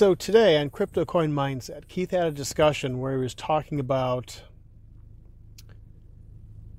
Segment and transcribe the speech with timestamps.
[0.00, 4.40] So today on Crypto Coin Mindset, Keith had a discussion where he was talking about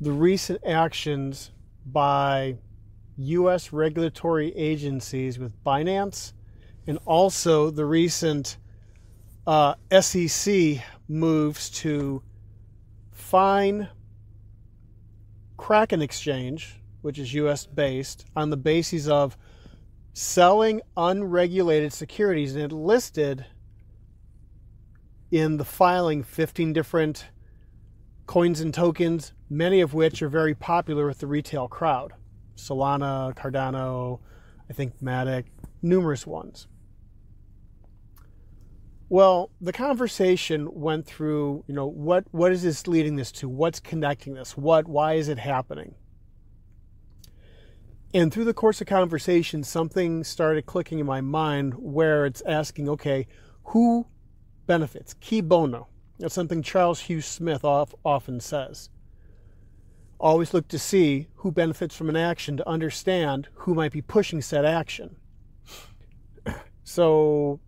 [0.00, 1.50] the recent actions
[1.84, 2.58] by
[3.16, 3.72] U.S.
[3.72, 6.32] regulatory agencies with Binance
[6.86, 8.56] and also the recent
[9.48, 10.76] uh, SEC
[11.08, 12.22] moves to
[13.10, 13.88] fine
[15.56, 19.36] Kraken Exchange, which is US based, on the basis of
[20.12, 22.54] selling unregulated securities.
[22.54, 23.46] And it listed
[25.30, 27.26] in the filing 15 different
[28.26, 32.12] coins and tokens, many of which are very popular with the retail crowd
[32.56, 34.20] Solana, Cardano,
[34.68, 35.44] I think Matic,
[35.80, 36.66] numerous ones.
[39.08, 43.48] Well, the conversation went through, you know, what what is this leading this to?
[43.48, 44.56] What's connecting this?
[44.56, 45.94] What why is it happening?
[48.14, 52.88] And through the course of conversation, something started clicking in my mind where it's asking,
[52.88, 53.26] okay,
[53.64, 54.06] who
[54.66, 55.14] benefits?
[55.14, 55.88] Cui bono.
[56.18, 58.88] That's something Charles Hugh Smith often says.
[60.18, 64.40] Always look to see who benefits from an action to understand who might be pushing
[64.42, 65.16] said action.
[66.82, 67.60] So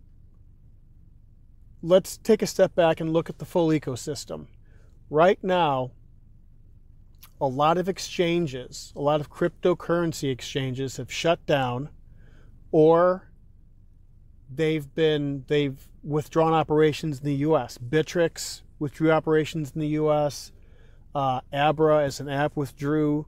[1.83, 4.47] let's take a step back and look at the full ecosystem.
[5.11, 5.91] Right now,
[7.39, 11.89] a lot of exchanges, a lot of cryptocurrency exchanges have shut down
[12.71, 13.31] or
[14.53, 17.77] they've been they've withdrawn operations in the US.
[17.77, 20.51] Bittrex withdrew operations in the US.
[21.13, 23.25] Uh, Abra as an app withdrew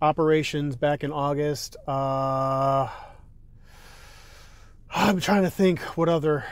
[0.00, 1.76] operations back in August.
[1.86, 2.88] Uh,
[4.94, 6.44] I'm trying to think what other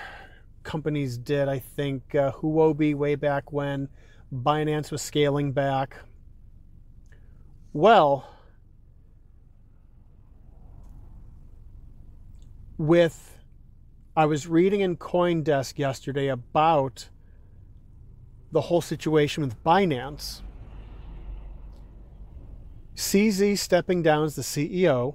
[0.63, 1.49] companies did.
[1.49, 3.89] I think uh, Huobi way back when
[4.33, 5.97] Binance was scaling back.
[7.73, 8.29] Well,
[12.77, 13.39] with
[14.17, 17.09] I was reading in CoinDesk yesterday about
[18.51, 20.41] the whole situation with Binance.
[22.97, 25.15] CZ stepping down as the CEO.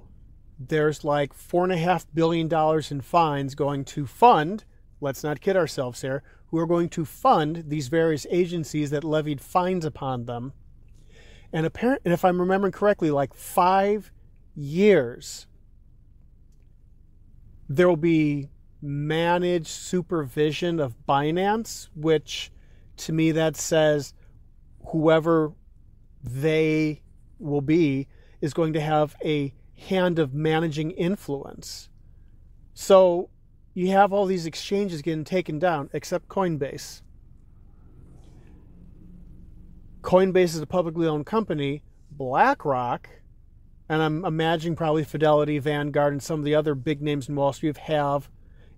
[0.58, 4.64] There's like four and a half billion dollars in fines going to fund
[5.00, 9.40] let's not kid ourselves here, who are going to fund these various agencies that levied
[9.40, 10.52] fines upon them.
[11.56, 14.12] And apparent, and if I'm remembering correctly, like five
[14.54, 15.46] years,
[17.66, 18.50] there will be
[18.82, 22.52] managed supervision of Binance, which
[22.98, 24.12] to me that says
[24.88, 25.54] whoever
[26.22, 27.00] they
[27.38, 28.06] will be
[28.42, 31.88] is going to have a hand of managing influence.
[32.74, 33.30] So
[33.72, 37.00] you have all these exchanges getting taken down, except Coinbase.
[40.06, 41.82] Coinbase is a publicly owned company.
[42.12, 43.08] BlackRock,
[43.88, 47.52] and I'm imagining probably Fidelity, Vanguard, and some of the other big names in Wall
[47.52, 48.30] Street have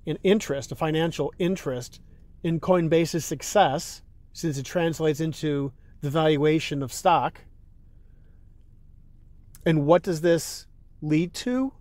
[0.06, 2.00] an interest, a financial interest
[2.43, 4.00] in Coinbase's success,
[4.33, 7.43] since it translates into the valuation of stock.
[9.67, 10.67] And what does this
[11.03, 11.75] lead to?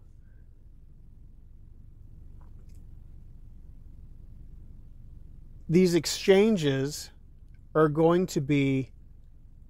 [5.69, 7.11] these exchanges
[7.75, 8.89] are going to be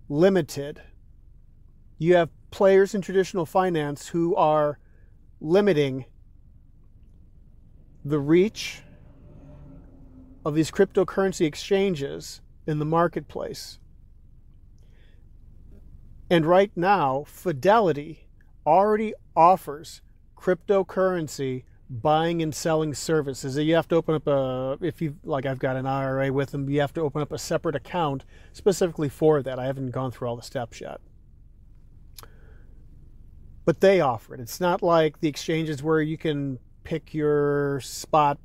[0.09, 0.81] limited.
[1.97, 4.79] You have players in traditional finance who are
[5.40, 6.06] limiting
[8.03, 8.81] the reach
[10.46, 13.79] of these cryptocurrency exchanges in the marketplace.
[16.29, 18.28] And right now, Fidelity
[18.66, 20.01] already offers
[20.38, 23.57] cryptocurrency buying and selling services.
[23.57, 26.69] You have to open up a, if you, like I've got an IRA with them,
[26.69, 29.57] you have to open up a separate account specifically for that.
[29.59, 30.99] I haven't gone through all the steps yet.
[33.65, 34.39] But they offer it.
[34.39, 38.37] It's not like the exchanges where you can pick your spot,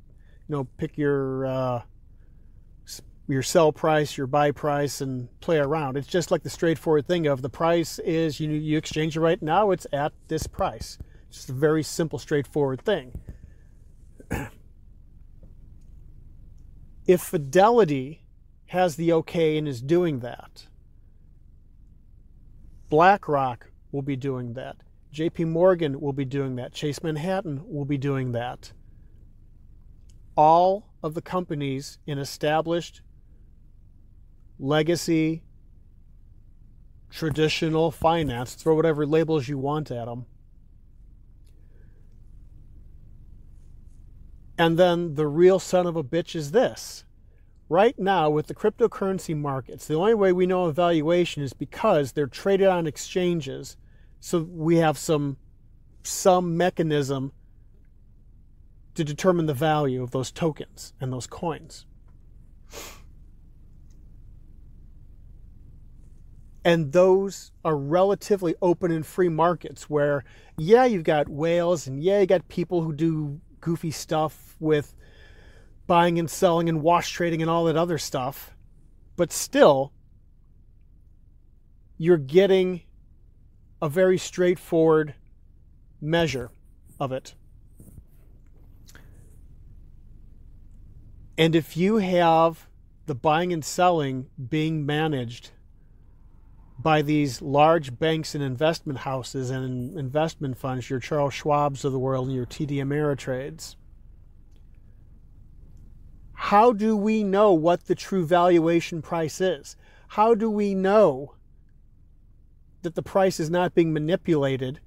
[0.47, 1.81] you know, pick your, uh,
[3.27, 5.97] your sell price, your buy price, and play around.
[5.97, 9.41] It's just like the straightforward thing of the price is you you exchange it right
[9.41, 9.71] now.
[9.71, 10.97] It's at this price.
[11.29, 13.13] It's just a very simple, straightforward thing.
[17.07, 18.23] If Fidelity
[18.67, 20.67] has the okay and is doing that,
[22.89, 24.77] BlackRock will be doing that.
[25.13, 26.73] JP Morgan will be doing that.
[26.73, 28.71] Chase Manhattan will be doing that.
[30.35, 33.01] All of the companies in established
[34.57, 35.43] legacy,
[37.11, 40.25] traditional finance, throw whatever labels you want at them,
[44.57, 47.05] And then the real son of a bitch is this.
[47.69, 52.27] Right now, with the cryptocurrency markets, the only way we know evaluation is because they're
[52.27, 53.77] traded on exchanges.
[54.19, 55.37] So we have some
[56.05, 57.31] some mechanism
[58.95, 61.85] to determine the value of those tokens and those coins.
[66.65, 70.23] And those are relatively open and free markets where,
[70.57, 74.93] yeah, you've got whales and yeah, you got people who do goofy stuff with
[75.87, 78.55] buying and selling and wash trading and all that other stuff.
[79.15, 79.93] But still,
[81.97, 82.81] you're getting
[83.81, 85.15] a very straightforward
[86.01, 86.51] measure
[86.99, 87.35] of it.
[91.37, 92.67] And if you have
[93.05, 95.51] the buying and selling being managed
[96.79, 101.99] by these large banks and investment houses and investment funds, your Charles Schwabs of the
[101.99, 103.75] world and your TD Ameritrades,
[106.33, 109.77] how do we know what the true valuation price is?
[110.09, 111.35] How do we know
[112.81, 114.79] that the price is not being manipulated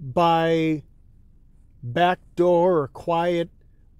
[0.00, 0.82] by
[1.82, 3.48] backdoor or quiet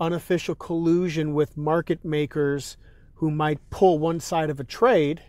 [0.01, 2.77] unofficial collusion with market makers
[3.15, 5.23] who might pull one side of a trade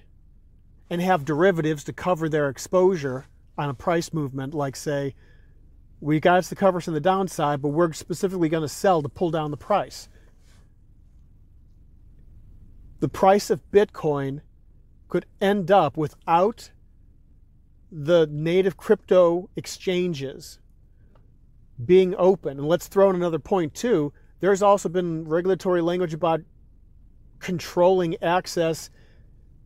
[0.90, 3.26] and have derivatives to cover their exposure
[3.58, 5.16] on a price movement, like, say,
[6.00, 9.02] we got us to cover some of the downside, but we're specifically going to sell
[9.02, 10.10] to pull down the price.
[13.00, 14.42] The price of Bitcoin
[15.08, 16.72] could end up without
[17.92, 20.60] the native crypto exchanges
[21.84, 22.60] being open.
[22.60, 26.42] And let's throw in another point, too there's also been regulatory language about
[27.40, 28.90] controlling access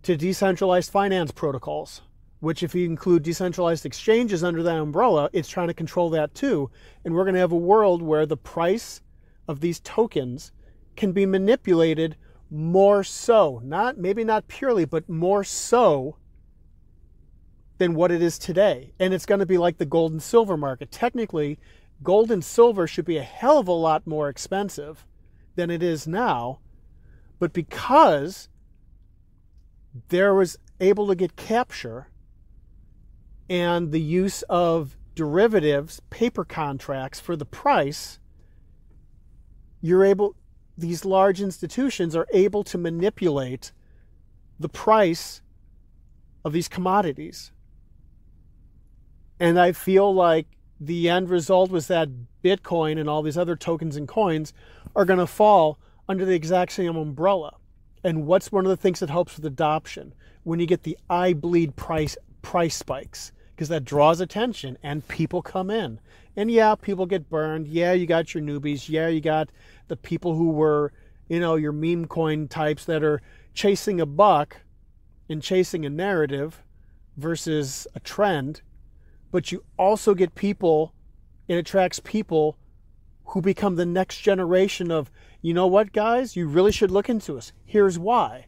[0.04, 2.02] to decentralized finance protocols,
[2.40, 6.70] which, if you include decentralized exchanges under that umbrella, it's trying to control that too.
[7.04, 9.02] And we're going to have a world where the price
[9.48, 10.52] of these tokens
[10.96, 12.16] can be manipulated
[12.52, 16.16] more so, not maybe not purely, but more so
[17.78, 18.94] than what it is today.
[19.00, 20.92] And it's going to be like the gold and silver market.
[20.92, 21.60] Technically,
[22.04, 25.06] gold and silver should be a hell of a lot more expensive
[25.56, 26.60] than it is now.
[27.40, 28.50] But because
[30.10, 32.08] there was able to get capture
[33.50, 38.20] and the use of derivatives, paper contracts for the price,
[39.82, 40.36] you're able,
[40.78, 43.72] these large institutions are able to manipulate
[44.60, 45.42] the price
[46.46, 47.52] of these commodities.
[49.40, 50.48] And I feel like
[50.80, 52.10] the end result was that
[52.44, 54.54] Bitcoin and all these other tokens and coins
[54.96, 57.56] are going to fall under the exact same umbrella.
[58.04, 60.14] And what's one of the things that helps with adoption?
[60.44, 65.42] When you get the eye bleed price price spikes, because that draws attention and people
[65.42, 66.00] come in.
[66.36, 67.68] And yeah, people get burned.
[67.68, 68.88] Yeah, you got your newbies.
[68.88, 69.50] Yeah, you got
[69.90, 70.94] the people who were,
[71.28, 73.22] you know, your meme coin types that are
[73.54, 74.62] chasing a buck
[75.28, 76.64] and chasing a narrative
[77.18, 78.62] versus a trend
[79.32, 80.94] but you also get people,
[81.48, 82.58] it attracts people
[83.26, 87.38] who become the next generation of, you know what, guys, you really should look into
[87.38, 87.54] us.
[87.66, 88.48] Here's why.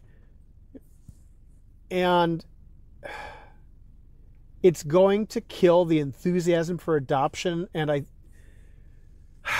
[1.89, 2.43] And
[4.63, 7.67] it's going to kill the enthusiasm for adoption.
[7.73, 8.03] And I,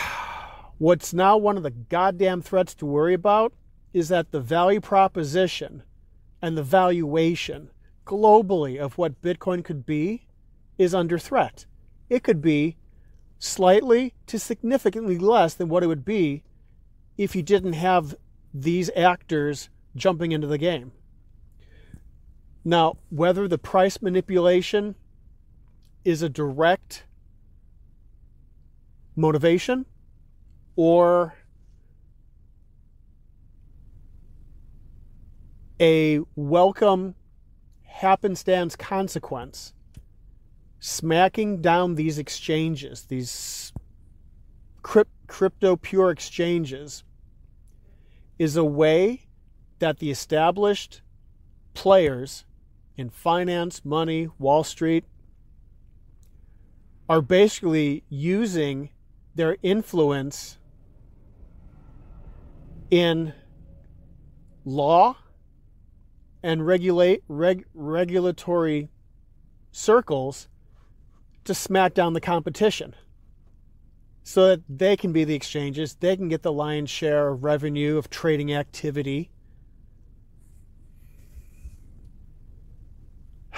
[0.78, 3.54] what's now one of the goddamn threats to worry about
[3.94, 5.84] is that the value proposition
[6.42, 7.69] and the valuation
[8.06, 10.27] globally of what Bitcoin could be
[10.77, 11.66] is under threat.
[12.10, 12.77] It could be
[13.39, 16.44] slightly to significantly less than what it would be
[17.18, 18.15] if you didn't have
[18.53, 20.91] these actors jumping into the game.
[22.63, 24.96] Now, whether the price manipulation
[26.06, 27.06] is a direct
[29.15, 29.86] motivation
[30.75, 31.36] or
[35.80, 37.15] a welcome
[37.84, 39.74] happenstance consequence
[40.80, 43.74] smacking down these exchanges, these
[45.32, 47.06] crypto pure exchanges,
[48.38, 49.22] is a way
[49.80, 51.02] that the established
[51.74, 52.44] players
[52.98, 55.06] in finance, money, Wall Street
[57.08, 58.90] are basically using
[59.34, 60.58] their influence
[62.90, 63.34] in
[64.66, 65.16] law
[66.44, 68.90] and regulate reg, regulatory
[69.72, 70.50] circles
[71.46, 72.94] to smack down the competition
[74.24, 77.98] so that they can be the exchanges, they can get the lion's share of revenue
[77.98, 79.32] of trading activity.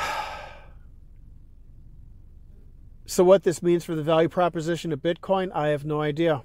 [3.06, 6.42] So, what this means for the value proposition of Bitcoin, I have no idea.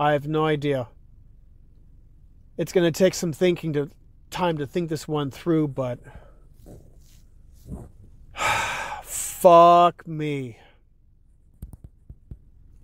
[0.00, 0.88] I have no idea.
[2.56, 3.90] It's going to take some thinking to
[4.30, 6.00] time to think this one through, but
[9.40, 10.58] Fuck me.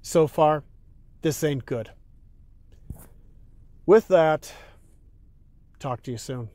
[0.06, 0.62] So far,
[1.22, 1.90] this ain't good.
[3.86, 4.52] With that,
[5.80, 6.48] talk to you soon.